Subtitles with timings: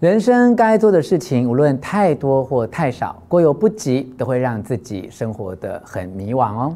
[0.00, 6.74] 人生该做的事情，无论太多或太少，过犹不及，都会让自己生活的很迷惘哦。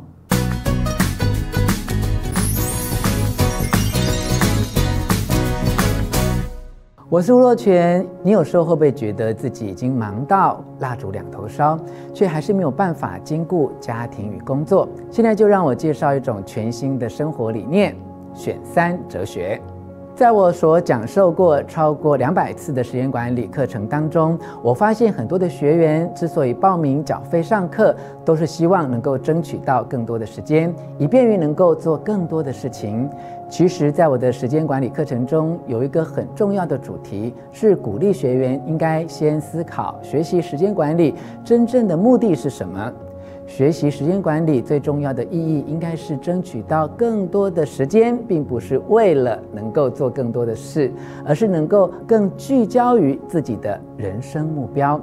[7.08, 11.78] 我是吴若权，你有时候会不会觉得自己已经忙到蜡烛两头烧，
[12.12, 14.86] 却还是没有办法兼顾家庭与工作？
[15.10, 17.96] 现在就让我介绍一种全新的生活理念——
[18.36, 19.58] 选三哲学。
[20.14, 27.92] 在我所讲授过超过两百次的时间管理课程当中，我发现很多的学员之所以报名缴费上课，
[28.24, 33.10] 都是希望能够争取到更多的时间，以便于能够做更多的事情。
[33.48, 41.12] 其实，在我的时间管理课程中，有一个很重要的主题，是鼓励学员应该先思考学习时间管理
[41.44, 42.92] 真正的目的是什么。
[43.46, 50.90] 学习时间管理最重要的意义，应该是争取到更多的时间，并不是为了能够做更多的事，
[51.24, 54.98] 而是能够更聚焦于自己的人生目标。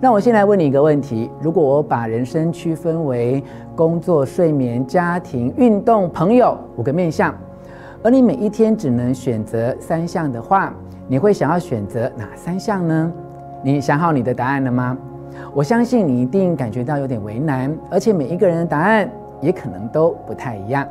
[0.00, 3.42] 那我先来问你一个问题：如果我把人生区分为
[3.74, 7.34] 工作、睡眠、家庭、运动、朋友五个面向，
[8.02, 10.72] 而你每一天只能选择三项的话，
[11.08, 13.12] 你会想要选择哪三项呢？
[13.62, 14.96] 你想好你的答案了吗？
[15.52, 19.08] 我相信你一定感觉到有点为难，而且每一个人的答案
[19.40, 20.86] 也可能都不太一样。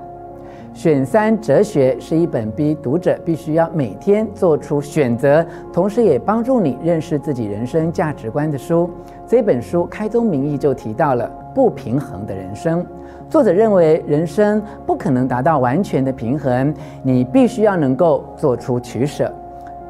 [0.74, 8.90] 选三哲学是一本逼读者必须要每天做出选择，同时也帮助你认识自己人生价值观的书。
[9.28, 12.84] 这本书开宗明义就提到了不平衡的人生。
[13.30, 19.32] 作者认为人生不可能达到完全的平衡，你必须要能够做出取舍。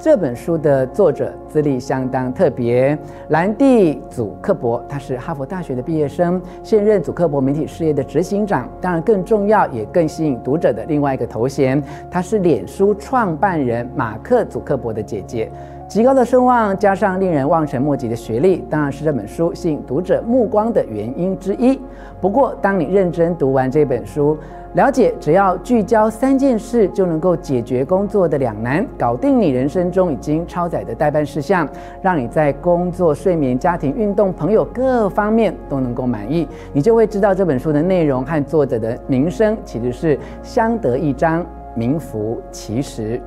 [0.03, 2.97] 这本书的作者资历相当特别，
[3.29, 8.67] 兰蒂·祖克伯，他是哈佛大学的毕业生，现任祖克伯媒体事业的执行长。
[8.81, 11.81] 当然，更重要也更吸引读者的另外一个头衔，
[12.11, 15.49] 他是脸书创办人马克·祖克伯的姐姐。
[15.87, 21.79] 极高的声望加上令人望尘莫及的学历，当然是这本书吸引读者目光的原因之一。
[22.19, 24.37] 不过，当你认真读完这本书，
[24.75, 31.69] 了解，只要聚焦三件事就能够解决工作的两难，搞定你人生中已经超载的待办事项，
[32.01, 41.45] 让你在工作、睡眠、家庭、运动、朋友各方面都能够满意，你就会知道这本书的内容和作者的名声其实是相得益彰、
[41.75, 43.21] 名副其实。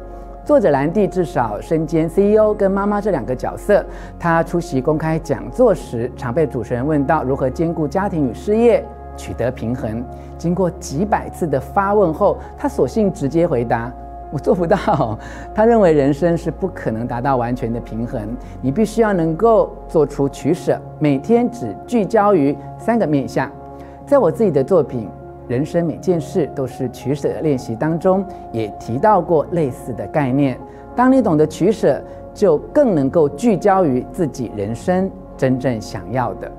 [0.44, 3.84] 作者兰蒂至少身兼 CEO 跟妈妈这两个角色，
[4.18, 8.84] 她出席公开讲座时，常被主持人问到如何兼顾家庭与事业。
[9.16, 10.04] 取得平衡，
[10.38, 13.92] 经过几百次的发问后，他索性直接回答
[14.30, 14.76] ：“我做不到。
[15.54, 18.20] ”他认为人生是不可能达到完全的平衡，
[18.60, 23.50] 你必须要能够做出取舍，每天只聚焦于三个面向。
[24.04, 25.08] 在我自己的作品
[25.50, 30.58] 《人生每件事都是取舍的练习》当中，也提到过类似的概念。
[30.94, 32.02] 当你懂得取舍，
[32.32, 36.50] 就更能够聚焦于自己人生真正想要的。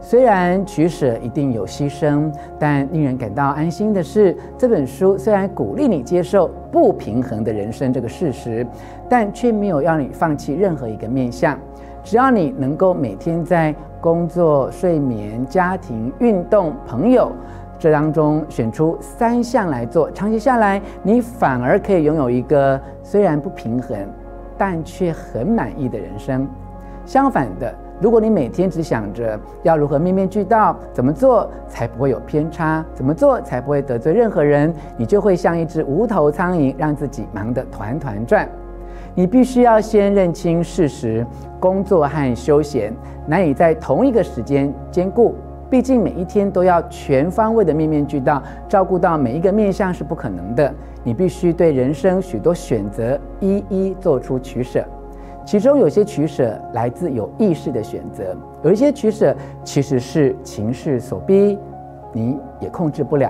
[0.00, 8.66] 虽然取舍一定有牺牲，但令人感到安心的是，这本书虽然鼓励你接受不平衡的人生这个事实，
[9.08, 11.58] 但却没有让你放弃任何一个面向。
[12.02, 17.30] 只要你能够每天在工作、睡眠、家庭、运动、朋友
[17.78, 23.98] 这当中选出三项来做，长期下来，你反而可以拥有一个虽然不平衡，
[24.56, 26.48] 但却很满意的人生。
[27.04, 38.48] 相反的，如果你每天只想着要如何面面俱到，怎么做才不会有偏差，怎么做才不会得罪任何人，你就会像一只无头苍蝇，让自己忙得团团转。
[39.14, 41.26] 你必须要先认清事实：
[41.58, 42.90] 工作和休闲
[43.26, 45.34] 难以在同一个时间兼顾，
[45.68, 50.72] 毕竟每一天都要全方位的面面俱到，照顾到每一个面向是不可能的。
[51.02, 54.82] 你必须对人生许多选择一一做出取舍。
[55.50, 59.34] 其中有些取舍来自有意识的选择，有一些取舍
[59.64, 61.58] 其实是情势所逼，
[62.12, 63.28] 你也控制不了。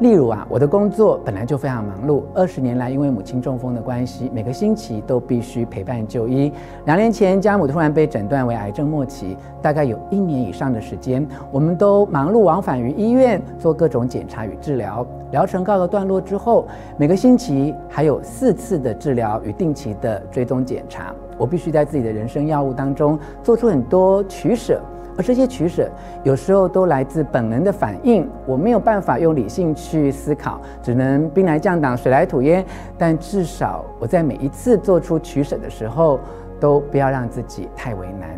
[0.00, 6.50] 例如啊，我的工作本来就非常忙碌，二十年来因为母亲中风的关系，每个星期都必须陪伴就医。
[6.86, 15.06] 两年前，家母突然被诊断为癌症末期，大概有一年以上的时间，我们都忙碌往返于医院做各种检查与治疗。
[15.32, 16.66] 疗程告个段落之后，
[16.96, 24.80] 每个星期还有四次的治疗与定期的追踪检查，我必须在自己的人生要务当中做出很多取舍。
[25.18, 25.88] 而这些取舍，
[26.24, 32.62] 有时候都来自本能的反应，我没有办法用理性去思考，只能兵来将挡，水来土掩。
[32.98, 36.20] 但至少我在每一次做出取舍的时候，
[36.60, 38.28] 都不要让自己太为难。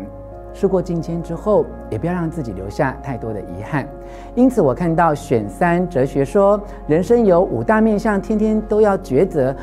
[0.53, 3.85] 事过境迁之后，也不要让自己留下太多的遗憾。
[4.33, 6.57] 因此，我看到选三哲学说，
[6.87, 9.53] 人生有五大面向，天天都要抉择，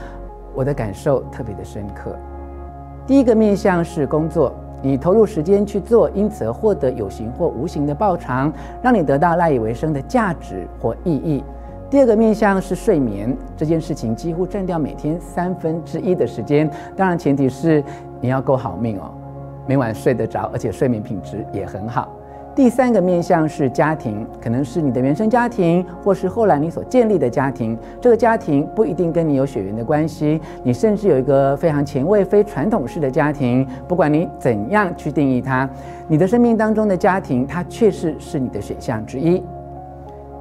[0.55, 2.15] 我的感受特别的深刻。
[3.07, 11.45] 第一个面向是工作，你投入时间去做，因此而获得有形或无形的报偿，让你得到赖以为生的价值或意义。
[11.89, 17.83] 第二个面向是睡眠，这件事情几乎占掉每天三分之一的时间，当然前提是
[18.21, 19.15] 你要够好命哦，
[19.69, 22.16] 每晚睡得着，而且睡眠品质也很好。
[22.57, 27.77] 第三个面向是家庭，可能是你的原生家庭，或是后来你所建立的家庭。
[28.01, 33.67] 这个家庭不一定跟你有血缘的关系，你甚至有一个非常前卫、非传统式的家庭。
[33.87, 35.69] 不管你怎样去定义它，
[36.09, 39.43] 你的生命当中的家庭，它确实是你的选项之一。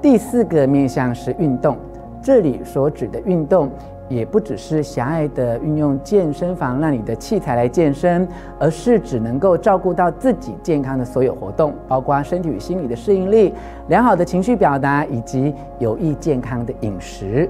[0.02, 1.76] 第四个面向是运动，
[2.22, 3.70] 这里所指的运动。
[4.08, 8.28] 也不只是狭隘的运用健身房让你的器材来健身，
[8.60, 13.54] 而是只能够照顾到自己健康的所有活动，包括身体与心理的适应力、
[13.88, 17.50] 良好的情绪表达以及有益健康的饮食。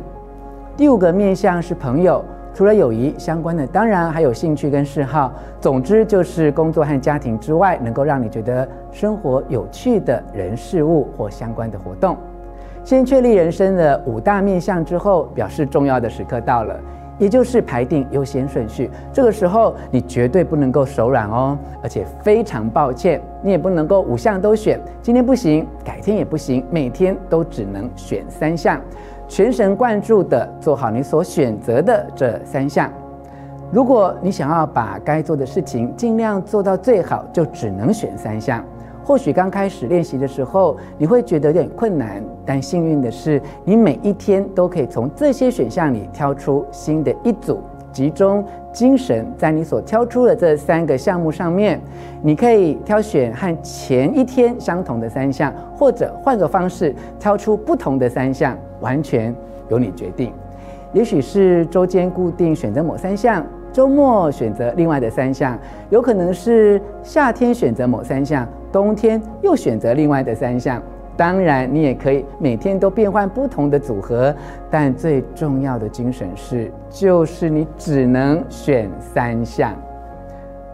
[0.77, 2.23] 第五个面向是朋友，
[2.53, 5.33] 除了友谊相关的，当然还有兴趣跟嗜好。
[5.59, 12.15] 总之就是工作和家庭之外，能够让你觉得生活有趣的人事物或相关的活动。
[12.85, 16.79] 先确立人生的五大面向之后，表示重要的时刻到了，
[17.17, 18.91] 也就是排定优先顺序。
[19.11, 28.79] 这个时候你绝对不能够手软哦，而且非常抱歉，你也不能够五项都选，今天不行，改天也不行，每天都只能选三项，
[29.27, 32.87] 全神贯注地做好你所选择的这三项。
[33.71, 38.63] 如果你想要把该做的事情尽量做到最好，就只能选三项。
[39.05, 47.59] 或许刚开始练习的时候，你会觉得有点困难，但幸运的是，你每一天都可以从这些选项里挑出新的一组，
[47.91, 48.43] 集中
[48.73, 51.79] 精神在你所挑出的这三个项目上面。
[52.23, 59.33] 你可以挑选和前一天相同的三项，或者换个方式挑出不同的三项，完全
[59.69, 60.33] 由你决定。
[60.93, 63.45] 也许是周间固定选择某三项。
[63.75, 70.81] 周末选择另外的三项，有可能是夏天选择某三项，冬天又选择另外的三项。
[71.17, 74.33] 当然，你也可以每天都变换不同的组合，
[74.71, 79.75] 但最重要的精神是，就是你只能选三项。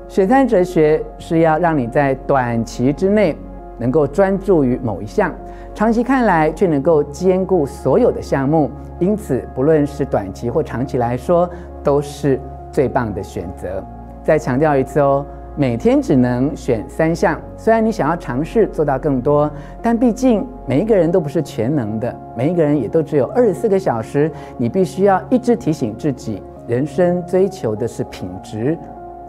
[0.08, 3.36] 选三哲学是要让你在短期之内
[3.80, 5.34] 能够专注于某一项，
[5.74, 8.70] 长期看来却能够兼顾所有的项目。
[9.00, 11.50] 因此，不论是短期或长期来说，
[11.84, 12.40] 都是。
[12.72, 13.84] 最棒的选择。
[14.24, 15.26] 再强调一次哦，
[15.56, 17.40] 每天只能选三项。
[17.58, 19.50] 虽然你想要尝试做到更多，
[19.82, 24.32] 但毕竟每一个人都不是全能的，每一个人也都只有二十四个小时。
[24.58, 28.78] 你必须要一直提醒自己，人生追求的是品质，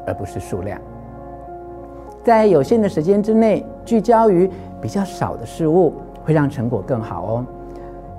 [0.06, 0.78] 而不是数量。
[2.22, 4.48] 在有限的时间之内，聚焦于
[4.80, 5.92] 比较少的事物，
[6.22, 7.46] 会让成果更好哦。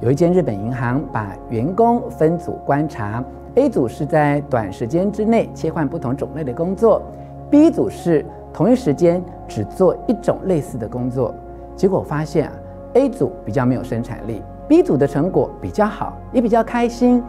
[0.04, 3.24] 有一间日本银行把员工分组观察。
[3.56, 7.02] A 组是在短时间之内切换不同种类的工作
[7.50, 11.34] ，B 组是同一时间只做一种类似的工作。
[11.74, 12.54] 结果发现啊
[12.96, 17.24] ，A 组比较没有生产力，B 组的成果比较好，也比较开心。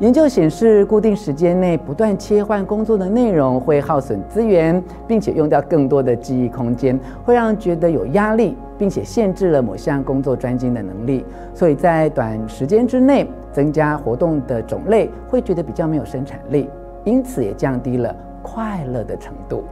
[0.00, 11.24] 研究显示，固定时间内不断切换工作的内容会耗损资源，并且用掉更多的记忆空间，会让人觉得有压力，并且限制了某项工作专精的能力。
[11.52, 16.70] 所以在短时间之内增加活动的种类，会觉得比较没有生产力，
[17.02, 19.64] 因此也降低了快乐的程度。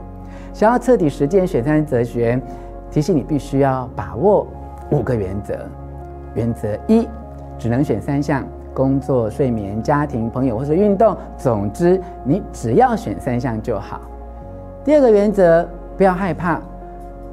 [0.53, 2.41] 想要彻底实践选三哲学，
[2.91, 4.45] 提醒你必须要把握
[4.91, 5.55] 五个原则。
[6.35, 7.07] 原则一，
[7.57, 8.45] 只能选三项。
[8.77, 14.03] 工作、睡眠、家庭、朋友或是运动，总之你只要选三项就好。
[14.85, 15.67] 第二个原则，
[15.97, 16.61] 不要害怕，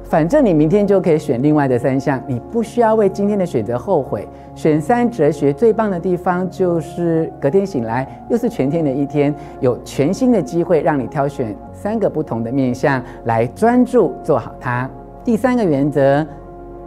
[0.04, 4.26] 反正你明天就可以选另外的三项，你不需要为今天的选择后悔。
[4.54, 14.88] 选三哲学最棒的地方就是隔天醒来又是全天的一天，有全新的机会让你挑选三个不同的面向来专注做好它。
[15.22, 16.26] 第三个原则，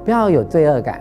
[0.03, 0.99] 不要有罪恶感。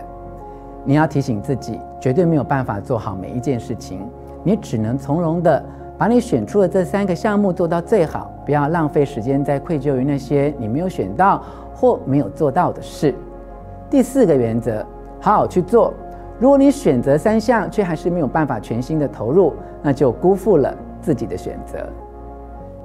[0.83, 4.07] 你要提醒自己，绝对没有办法做好每一件事情，
[4.43, 5.63] 你只能从容的
[5.97, 13.13] 把你选出的这三个项目做到最好，不要浪费时间在愧疚于那些你没有选到或没有做到的事。
[13.89, 14.85] 第四个原则，
[15.19, 15.93] 好好去做。
[16.39, 21.79] 如果你选择三项却还是没有办法全心的投入，那就辜负了自己的选择。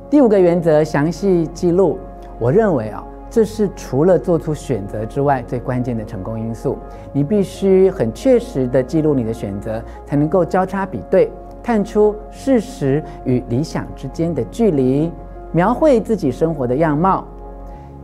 [0.09, 1.99] 第五个原则，详细记录。
[2.39, 3.05] 我认为啊。
[3.33, 6.77] 这是除了做出选择之外最关键的成功因素。
[7.15, 15.11] 你必须很确实地记录你的选择，才能够交叉比对，看出事实与理想之间的距离，
[15.51, 17.25] 描绘自己生活的样貌。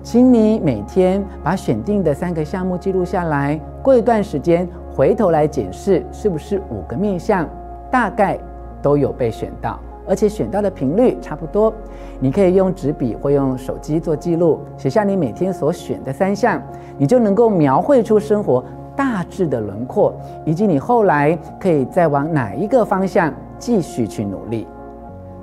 [0.03, 7.47] 请你每天把选定的三个项目记录下来，过一段时间回头来检视，是不是五个面向
[7.91, 8.39] 大概
[8.81, 11.73] 都有被选到，而且选到的频率差不多。
[12.19, 16.61] 你可以用纸笔或用手机做记录，写下你每天所选的三项，
[16.97, 18.65] 你就能够描绘出生活
[18.97, 20.13] 大致的轮廓，
[20.45, 24.67] 以及你后来可以再往哪一个方向继续去努力。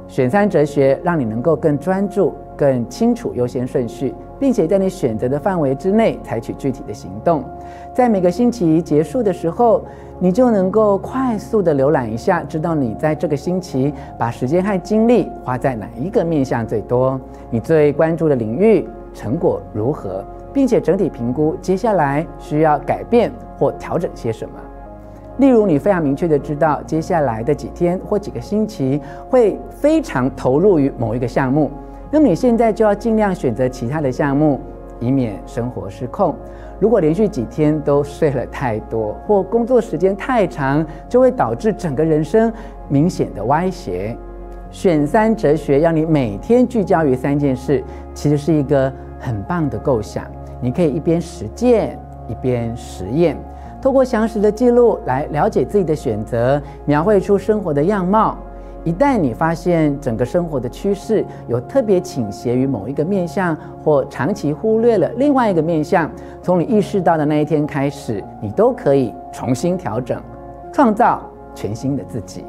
[0.07, 7.43] 选三哲学让你能够更专注、更清楚优先顺序，并且在你选择的范围之内采取具体的行动。
[7.91, 9.83] 在每个星期结束的时候，
[10.17, 17.19] 你就能够快速地浏览一下，知道你在这个星期把时间和精力花在哪一个面向最多，
[17.49, 24.55] 你最关注的领域成果如何，并且整体评估接下来需要改变或调整些什么。
[25.37, 31.69] 例如，你非常明确地知道接下来的几天或几个星期会非常投入于某一个项目，
[32.09, 34.61] 那么你现在就要尽量选择其他的项目，
[35.01, 36.33] 以免生活失控。
[36.79, 42.51] 如果连续几天都睡了太多，或工作时间太长，就会导致整个人生
[42.89, 44.15] 明显的歪斜。
[44.71, 47.81] 选三哲学让你每天聚焦于三件事，
[48.13, 50.25] 其实是一个很棒的构想。
[50.61, 53.37] 你可以一边实践，一边实验，
[53.81, 58.37] 透过详实的记录来了解自己的选择，描绘出生活的样貌。
[58.85, 66.09] 一旦你发现整个生活的趋势有特别倾斜于某一个面相，或长期忽略了另外一个面相，
[66.43, 70.21] 从你意识到的那一天开始，你都可以重新调整，
[70.71, 71.19] 创造
[71.55, 72.45] 全新的自己。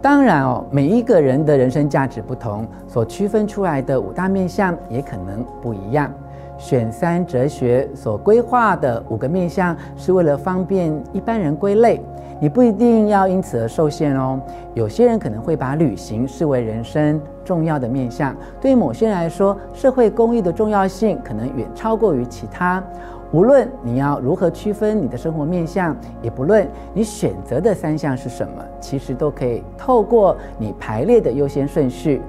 [0.00, 6.12] 当然哦，每一个人的人生价值不同，所区分出来的五大面向也可能不一样。
[6.56, 12.00] 选三哲学所规划的五个面向，是为了方便一般人归类，
[12.40, 14.40] 你不一定要因此而受限哦。
[14.74, 22.82] 有些人可能会把旅行视为人生重要的面向，对于某些人来说，社会公益的重要性可能远超过于其他。
[23.32, 32.22] 无论你要如何区分你的生活面向，也不论你选择的三项是什么，其实都可以透过你排列的优先顺序。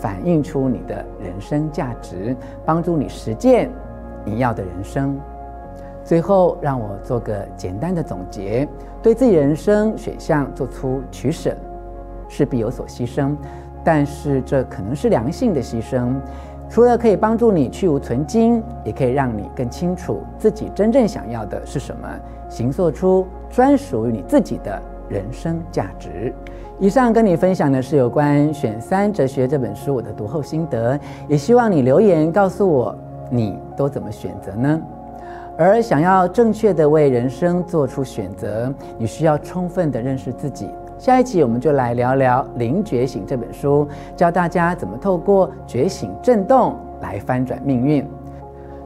[0.00, 3.70] 反映出你的人生价值，帮助你实践
[4.24, 5.18] 你要的人生。
[6.04, 8.68] 最后，让我做个简单的总结：
[9.00, 11.56] 对自己人生选项做出取舍，
[12.28, 13.34] 势必有所牺牲，
[13.82, 16.14] 但是这可能是良性的牺牲。
[16.68, 22.08] 除了可以帮助你去芜存菁，也可以让你更清楚自己真正想要的是什么，
[22.48, 26.34] 形塑出专属于你自己的人生价值。
[26.78, 32.94] 以上跟你分享的是有关《选三哲学》这本书我的读后心得，也希望你留言告诉我
[33.30, 34.82] 你都怎么选择呢？
[35.56, 40.68] 而想要正确的为人生做出选择，你需要充分的认识自己。
[40.98, 43.86] 下一期我们就来聊聊《零觉醒》这本书，
[44.16, 48.06] 教大家怎么透过觉醒振动来翻转命运。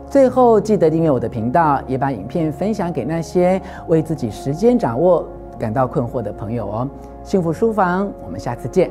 [0.07, 5.25] 最后记得订阅我的频道，也把影片分享给那些为自己时间掌握
[5.57, 6.89] 感到困惑的朋友哦。
[7.23, 8.91] 幸福书房，我们下次见。